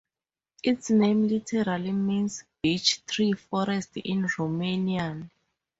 Its 0.63 0.89
name 0.89 1.27
literally 1.27 1.91
means 1.91 2.43
"beech 2.63 3.05
tree 3.05 3.33
forest" 3.33 3.91
in 3.97 4.23
Romanian. 4.39 5.29